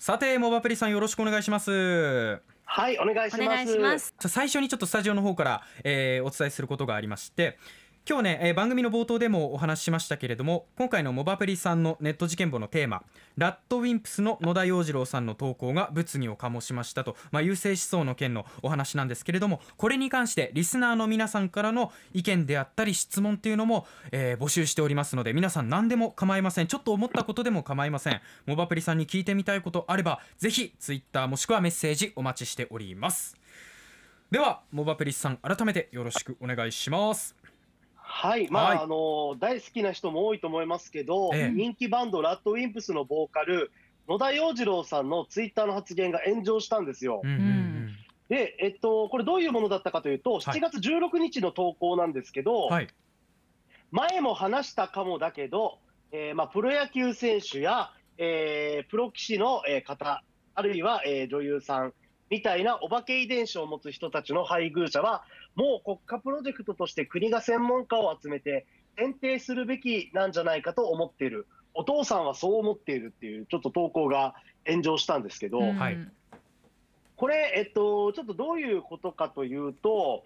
[0.00, 2.40] さてモバプリさんよろしくお願いします。
[2.64, 4.14] はいお願いします。
[4.18, 7.58] 最初にちょっとスタジオの方から、えーお伝えすることがありまして
[8.08, 13.02] 今日ね、えー番組の冒頭でもお話ししましたけれども今回のモバプリさんのネット事件簿のテーマ
[13.36, 26.66] ラッドウィンプスの野田洋次郎さんの投稿が物議を醸しましたと、まあ、優勢思想の件のお話なんですけれどもこれに関してリスナーの皆さんからの意見であったり質問というのも、えー募集しておりますので皆さん何でも構いません。
[26.66, 28.20] ちょっと思ったことでも構いません。
[28.46, 33.36] モバプリさんに聞いてみたいことあればぜひツイッターもしくはメッセージお待ちしております。
[34.30, 37.39] ではモバプリさん改めてよろしくお願いします。
[38.10, 38.48] はい。
[38.50, 38.78] まあ、はい。
[38.78, 41.50] あの大好きな人も多いと思いますけど、ええ。
[41.50, 43.70] 人気バンドラッドウィンプスのボーカル
[44.08, 47.20] 野田洋次郎さんのツイッターの発言が炎上したんですよ。
[47.22, 47.70] うんうん
[48.28, 50.40] で、えっと、これどういうものだったかというと、はい。
[50.40, 52.88] 7月16日の投稿なんですけど、うんはい。
[53.90, 55.78] 前も話したかもだけど、
[56.12, 60.22] えーまあ、プロ野球選手や、えープロ棋士のえー方、
[60.54, 61.92] あるいは、えー女優さん
[62.30, 65.24] みたいなお化け遺伝子を持つ人たちの配偶者は、
[65.56, 71.46] もう国家プロジェクトとして国が専門家を集めて、選定するべきなんじゃないかと思っている。
[71.74, 73.12] お父さんはそう思っている。
[73.16, 74.34] っていう、ちょっと投稿が
[74.66, 75.76] 炎上したんですけど、うん。
[75.76, 75.98] はい。
[77.16, 80.24] これ、えっと、ちょっとどういうことかというと、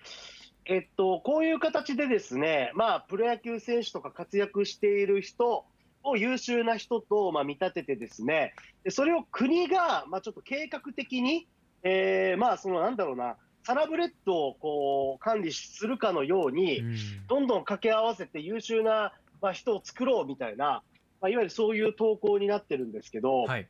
[0.66, 5.64] えっと、こういう形でですね、まあ、プロ野球選手とか活躍している人
[6.02, 11.46] を優秀な人と、まあ、見立ててですね、でそれを国が、まあ、ちょっと計画的に、
[11.84, 16.96] えーまあ、そのなんだろうな、サラブレッドをこう管理するかのように、うん。
[17.28, 20.82] どんどん掛け合わせて優秀な、まあ、人を作ろうみたいな、
[21.20, 23.68] まあ、いわゆるそういう投稿になってるんですけど、はい。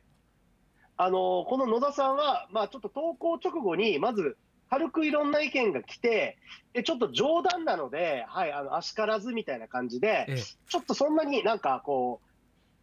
[0.97, 4.37] あのこの野田さんは、まあ、ちょっと投稿直後に、まず
[4.69, 6.37] 軽くいろんな意見が来て、
[6.73, 10.37] でちょっと冗談なので、はい、あの、あしからずみたいな感じで、ええ。
[10.37, 12.21] ちょっとそんなになんかこ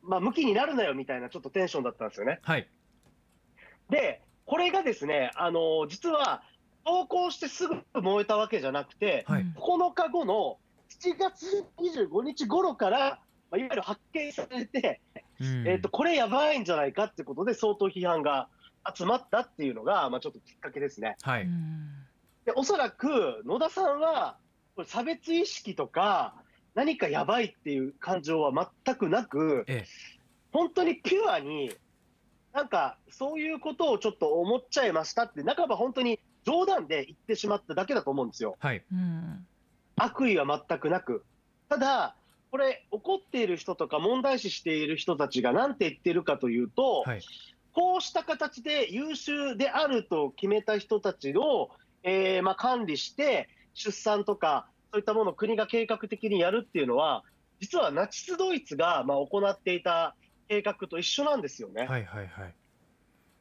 [0.03, 2.41] う、まあ、向きになるなよみたいなちょっとテンションだったんですよね。
[2.42, 2.69] はい。
[3.91, 6.43] で、これがですね、あの実は
[6.85, 9.44] 投稿してすぐ燃えたわけじゃなくて、はい。
[9.56, 10.59] 9日後の
[11.00, 15.00] 7月25日頃から、まあ、いわゆる発見されて、
[15.41, 15.69] うん。
[15.69, 18.49] えっとこれやばいんじゃないかってことで相当批判が
[18.94, 21.16] 集まったっていうのが、まあ、ちょっときっかけですね。
[21.22, 21.43] はい。
[21.43, 22.03] うん
[22.45, 24.37] でおそらく野田さんは
[24.75, 26.34] これ差別意識とか
[26.75, 29.87] 何かやばいっていう感情は全くなくええ。
[30.53, 31.72] 本当にピュアに
[32.53, 38.57] なんかそういうことをちょっと思っちゃいましたって半ば本当に冗談で言ってしまっただけだと思うんですよ。
[38.59, 39.47] はいうん
[39.97, 41.25] 悪意は全くなく。
[41.69, 42.17] ただ、
[42.51, 47.21] これ、怒っている人とか問題視している人たちが何て言ってるかというと、はい
[47.75, 51.71] こうした形で優秀であると決めた人たちを、
[52.03, 57.25] えーまあ、管理して、出産とか、そういったものを国が計画的にやるっていうのは、
[57.61, 60.15] 実はナチス・ドイツが、まあ、行っていた
[60.48, 61.86] 計画と一緒なんですよね。
[61.86, 62.54] はいはいはい。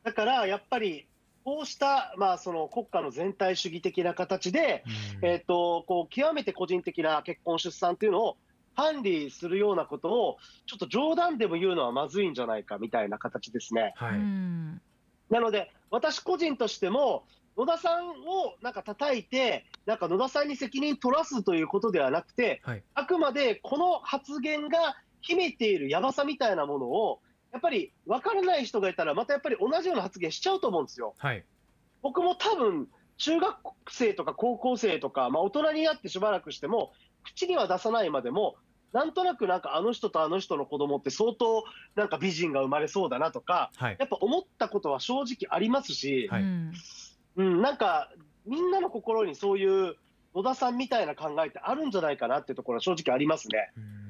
[0.04, 1.08] だから、やっぱり、
[1.44, 4.84] こうした、まあ、その国家の全体主義的な形で、
[5.22, 5.28] うん。
[5.28, 8.38] えっとこう極めて個人的な結婚、出産というのを
[8.76, 13.94] 管理するようなことを、ちょっと冗談でも言うのはまずいんじゃないかみたいな形ですね。
[13.96, 14.16] はい。
[14.16, 14.82] うん。
[15.30, 17.26] なので、私個人としても、
[17.58, 22.84] 野田さんをなんか叩いて、なんか野田さんに責任取らすということではなくて、はい。
[22.94, 27.20] あくまでこの発言が秘めているやばさみたいなものを、
[27.52, 31.14] やっぱり分からない人がいたら、またやっぱり同じような発言しちゃうと思うんですよ。
[31.18, 31.44] はい
[32.02, 32.88] 僕も多分
[33.18, 33.56] 中学
[33.90, 36.92] 生とか高校生とか、まあ、大人になってしばらくしても
[37.24, 38.56] 口には出さないまでも
[38.94, 41.64] なんとなくなんかあの人とあの人の子供って相当
[41.96, 46.74] なんか美人が生まれそうだなとかはいやっぱ思ったことは正直ありますし、はいうん
[47.38, 48.12] うん、なんか
[48.46, 49.96] みんなの心にそういう
[50.36, 53.72] 野田さんみたいな考えってあるんじゃないかなっていうところは正直ありますね。
[53.78, 54.01] ううんん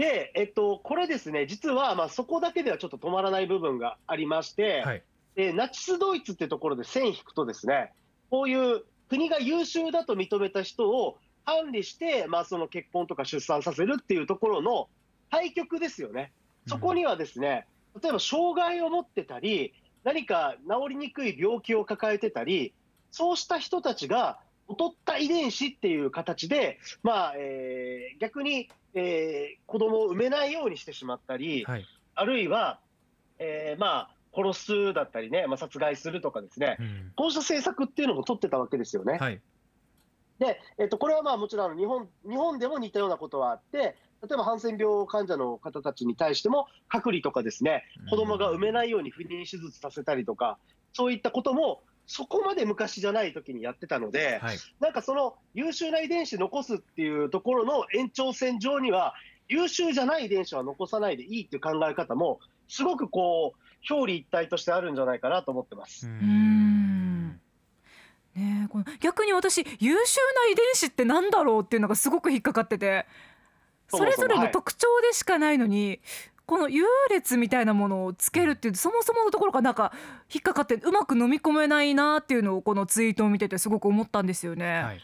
[0.00, 5.02] で、えっと、これですね実はまあそこだけではちょっと止まらない部分がありまして、はい
[5.36, 7.92] でナチス・ドイツってところで線引くとですね
[8.30, 14.88] こういう国が優秀だと認めた人を管理して、まあ、その結婚とか出産させるっていうところの
[15.30, 16.32] 対極ですよね。
[16.66, 17.66] そこにはですね、
[18.02, 19.72] 例えば障害を持ってたり、
[20.04, 22.72] 何か治りにくい病気を抱えてたり、
[23.10, 24.38] そうした人たちが
[24.70, 31.86] 劣った遺伝子っていう形で、まあえー逆に、えー子供を産めないようにしてしまったり、はい。
[32.14, 32.80] あるいは、
[33.38, 37.12] えーまあ、殺すだったりね、まあ、殺害するとかですね、うん。
[37.16, 39.18] こうした政策っていうのも取ってたわけですよね。
[39.18, 39.40] はい。
[40.38, 50.58] で、えっと、これはまあもちろん日本日本でも似たようなことはあって、例えばハンセン病患者の方たちに対しても、隔離とかですね、子供が産めないように不妊手術させたりとか、
[50.92, 54.58] そういったことも、そこまで昔じゃない時にやってたので、はい。
[54.80, 59.14] なんかその優秀な遺伝子残すっていうところの延長線上には、
[59.48, 63.58] 優秀じゃない遺伝子は残さないでいいっていう考え方も、すごくこう、
[63.88, 66.08] 表裏一体としてあるんじゃないかなと思ってます。
[66.08, 67.38] ね
[68.36, 73.06] えこの逆に私優秀な遺伝子ってなんだろうっていうのがすごく引っかかってて
[73.88, 76.00] それぞれのはい特徴でしかないのに、
[76.50, 79.92] この優劣みたいなものをつけるっていうそもそものところがなんか
[80.34, 84.82] 引っかかってうまく飲み込めないなっていうのをこのツイートを見ててすごく思ったんですよね。
[84.82, 85.00] はい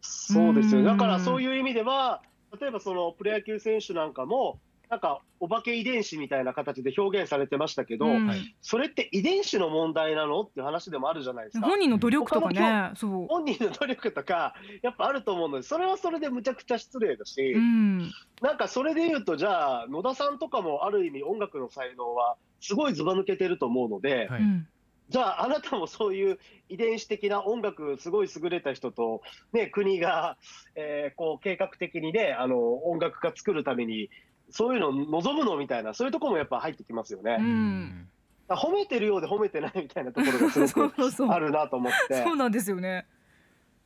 [0.00, 0.80] そうですよ。
[0.80, 2.22] うんだからそういう意味では、
[2.58, 4.58] 例えばそのプロ野球選手なんかも、
[4.90, 8.26] なんかお化け遺伝子みたいな形で表現されてましたけど、うん。
[8.26, 8.56] はい。
[8.60, 11.66] それって遺伝子の問題なのっていう話でもあるじゃないですか。
[11.68, 13.26] 本人の努力とか他ね、そう。
[13.28, 17.98] 本人の努力とか、やっぱあると思うので、それはそれでむちゃくちゃ失礼だし、うん、
[18.42, 24.42] なんかそれで言うと、じゃあ、野田さんとかもある意味、音楽の才能はすごいずば抜けてると思うので、はい。
[24.42, 24.68] うん。
[25.08, 26.38] じゃあ、あなたもそういう
[26.68, 29.22] 遺伝子的な音楽、すごい優れた人と、
[29.52, 30.36] ね、国が、
[30.74, 34.10] えーこう計画的にね、あの音楽家作るために、
[34.50, 37.36] そういうの望むのみたいな、そういうところもやっぱ入ってきますよね。
[37.38, 38.08] うん
[38.56, 40.96] 褒めてるようで褒めてないみたいなところがすごく
[41.32, 42.24] あるなと思って。
[42.24, 43.06] そうなんですよね。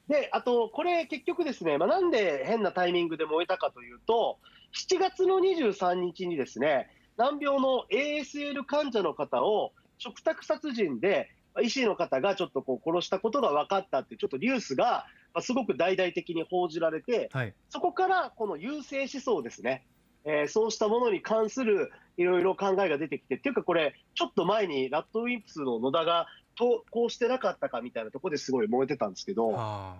[0.09, 4.39] で、あと、これ結局ですね、まあ、なんで変なタイミングで燃えたかというと、
[4.75, 19.87] 7月の23日にですね、難病の ASL 患者の方を嘱託殺人で、まあ医師の方がちょっとこう殺したことが分かったっていう、ちょっとニュースが、まあ、すごく大々的に報じられて、はいそこからこの優勢思想ですね、
[20.25, 26.27] えーそうしたものに関するいろいろ考えが出てきて、っていうかこれ、ちょっと前にラッドウィンプスの野田が
[26.57, 29.97] 投稿してなかったかみたいなところですごい燃えてたんですけど、あ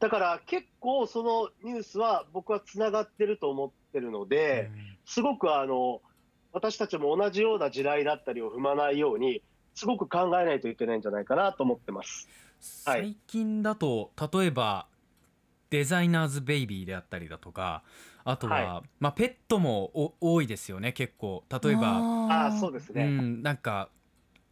[0.00, 4.96] だから結構そのニュースは僕はつながってると思ってるのーで、うん。
[5.04, 6.00] すごくあの
[6.52, 9.42] 私たちも同じような地雷だったりを踏まないように、
[9.74, 12.28] すごく考えないといけないんじゃないかなと思ってます。
[12.84, 13.00] はい。
[13.00, 14.86] 最近だと例えば
[15.70, 17.84] デザイナーズベイビーであったりだとか
[18.24, 21.44] あとは、はまあ、ペットもお多いですよね結構。
[21.62, 23.04] 例えばああ、そうでですね。
[23.04, 23.90] うん、なんか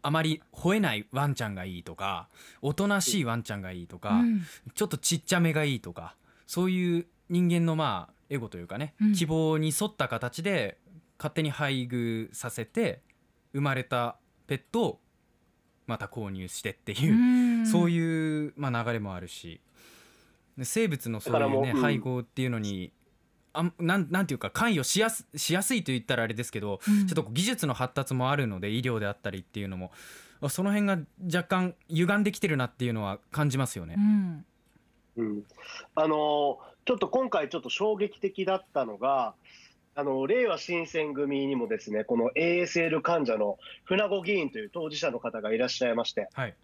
[0.02, 2.28] あまり吠えないワンちゃんがいいとか
[2.62, 4.42] おとなしいワンちゃんがいいとか、うん。
[4.74, 6.14] ちょっとちっちゃめがいいとか
[6.46, 9.12] そういう人間のまあエゴというかね、うん。
[9.14, 10.78] 希望に沿った形で
[11.18, 13.02] 勝手に配偶させて
[13.52, 15.00] 生まれたペットを
[15.86, 19.60] また購入してっていう、そうういう、まあ、流れもあるし。
[20.58, 21.80] で生物のそういうね、もううん。
[21.80, 22.92] 配合っていうのに
[23.58, 27.06] あんなんなんていうか関与しやすしやすいと言ったらあれですけど、ん。
[27.06, 29.90] ちょっと技術の発達もあるので医療であったりっていうのも
[30.40, 33.96] あその辺が若干歪んできてるなっていうのは感じますよね。
[33.96, 34.00] う。
[34.00, 34.44] ん。
[35.16, 35.42] うん、
[35.96, 39.34] あのちょっと今回、ちょっと衝撃的だったのが、
[39.94, 46.54] あの令和新選組にもですねこの ASL 患者の船子議員という当事者の方がいらっしゃいまして、はい、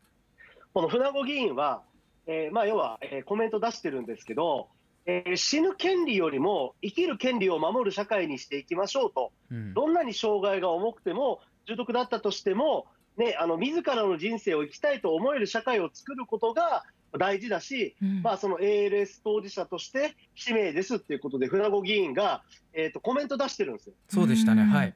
[0.72, 1.82] この船子議員は、
[2.28, 4.68] えーまあ、要は、えーコメント出してるんですけど、
[5.06, 9.74] えー死ぬ権利よりも生きる権利を守る社会にしていきましょうと、うん。
[9.74, 12.86] どんなに障害が重くても、重篤だったとしても、
[13.16, 16.84] ね、あの自らの人生を生きたいと思える社会を作ることが
[17.18, 18.22] 大事だし、うん。
[18.22, 22.42] まあ、その ALS 当事者として使命ですっていうことで、船子議員が、
[22.72, 23.94] えー、とコメント出してるんですよ。
[24.08, 24.68] そうでしたね、うん。
[24.70, 24.94] はい、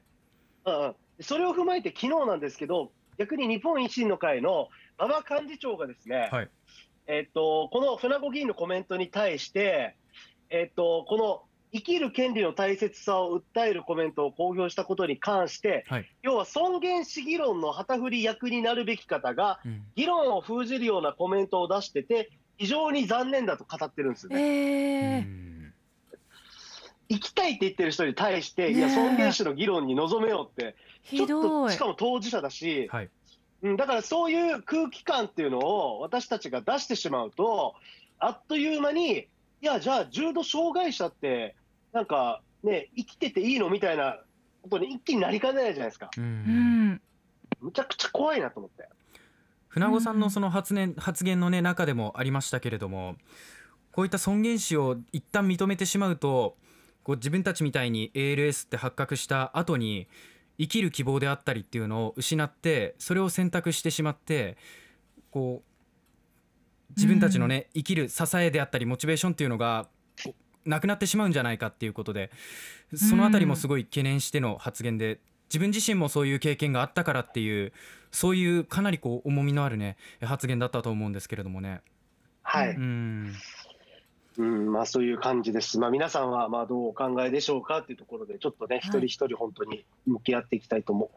[0.65, 0.95] うんうん。
[1.21, 6.49] それを踏まえて、昨日なんですけど、逆に日本維新の会の馬場幹事長がですね、はい。
[7.07, 9.95] えっと、この船子議員のコメントに対して、
[10.49, 16.09] えっと、この生きる権利の大切さを訴えるコメントを公表したことに関して、はい。
[16.23, 19.83] 要は尊厳死議論の旗振り役になるべき方が、うん。
[19.95, 24.41] 議論を封じるようなコメントを出してて、非常に残念だと語ってるんですよね。
[24.41, 25.23] えー。
[25.23, 25.73] うん。
[27.09, 30.75] 生きたいって言ってる人に対して、いや、尊厳死の議論に臨めようって、
[31.05, 33.09] ちょひっと、どいしかも当事者だし、はい。
[33.61, 37.75] うん、だからそういう空気感っていうのを私たちが出してしまうと、
[38.17, 39.27] あっという間に、
[39.61, 41.55] いや、じゃあ、重度障害者って、
[41.91, 44.19] なんかね、生きてていいのみたいな
[44.61, 46.09] ことに一気になりかねないじゃないですか。
[46.17, 47.01] ううんん
[47.61, 48.87] むちゃくちゃ怖いなと思って。
[49.67, 53.15] 船子さんのその発言発言の、ね、中でもありましたけれども
[53.91, 56.57] こういった尊厳死を一旦認めてしまうと
[57.03, 60.07] こう自分たちみたいに ALS って発覚した後に
[60.57, 64.57] 生きる希望であったりっていうのを失ってそれを選択してしまって
[65.29, 65.68] こう
[66.95, 69.87] 自分たちのね、生きる支えであったりモチベーションっていうのが
[70.65, 72.31] なくなってしまうんじゃないかっていうことで
[72.95, 77.73] そのあたりもすごい懸念しての発言で自分自身もそういう経験があったからっていう
[78.11, 81.81] そういうかなりこう重みのあるね発言だったと思うんですけれどもね。
[82.43, 82.69] はい。
[82.71, 83.33] うん
[84.37, 85.79] うん、まあそういう感じです。
[85.79, 91.09] まあ皆さんはまあどうお考えでしょうかっていうところで、ちょっとね、一人一人本当に向き合っていきたいと思う、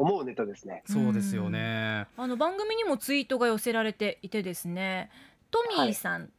[0.00, 0.82] 思うネタですね。
[0.86, 2.06] そうですよね。
[2.16, 5.10] あの番組にもツイートが寄せられていてですね
[5.50, 6.30] トミーさん、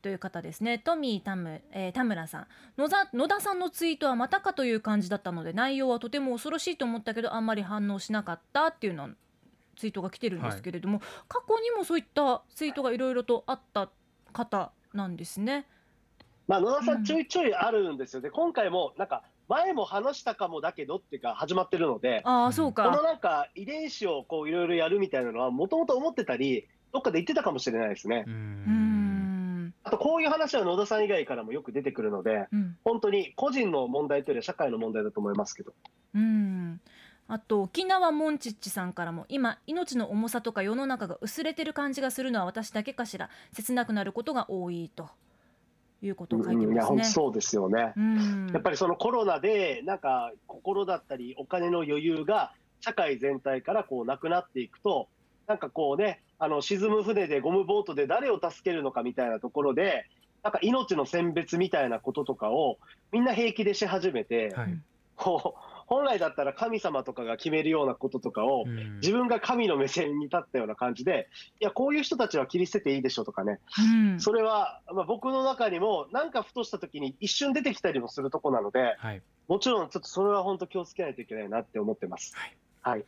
[0.00, 2.46] という方ですねトミー田村,、えー、田村さん
[2.78, 9.10] 野田野田さんのツイートはまたかという感じだったので内容はとても恐ろしいと思ったけどあんまり反応しなかったっていうの
[9.76, 13.90] ツイートが来てるんですけれども、はい、過去にもそういったツイートがいろいろとあった
[14.32, 15.66] 方なんですね。
[16.46, 22.84] まあ、野田さんちょいちょいあるんですよね、うん、今回もなんか前も話したかもだけどっていうか始まってるのであそうか。
[22.84, 28.24] このなんか遺伝子をこういろいろやるみたいなのはもともと思ってたりどっかで言ってたかもしれないですね。
[29.82, 35.74] あとこういう話は野田さん以外からもよく出てくるので、うん、本当に個人の問題というよりは社会の問題だと思いますけど。
[36.14, 36.80] うん。
[37.26, 45.08] あと沖縄モンチッチさんからも今命の重さとか世の中が薄れてる感じがするのは私だけかしら切なくなることが多いと
[46.06, 46.96] いうことを書いてますね。
[46.96, 47.92] いやそうですよね、
[48.52, 55.08] やっぱりそのコロナでなんか心だったりお金の余裕が社会全体からこうなくなっていくと
[55.46, 60.06] なんかこうねあの沈む船でゴムボートで誰を助けるのかみたいなところで
[60.42, 62.78] なんか命の選別みたいなこととかを
[63.12, 64.78] みんな平気でし始めて、はい、
[65.16, 68.64] こう本来だったら神様とかが決めるようなこととかを、
[69.02, 71.28] 自分が神の目線に立ったような感じで、
[71.60, 82.34] いや、こういう人たちは切り捨てていいでしょとかね、うん、それは、まあ、僕の中にも、なんかふとした時に一瞬出てきたりもするとこなので、はい、もちろんちょっとそれは本当気をつけないといけないなって思ってます。
[82.36, 82.56] はい、
[82.96, 83.04] はい。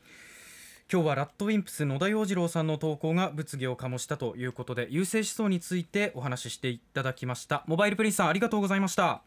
[0.93, 7.65] 今日はラッドウィンプス野田洋次郎さんの投稿が物議を醸したということで優勢思想についてお話ししていただきました。
[7.67, 9.23] モバイルプリンスさんありがとうございました。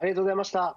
[0.00, 0.76] ありがとうございました